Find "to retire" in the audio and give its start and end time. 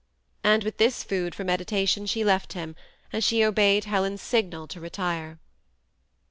4.69-5.37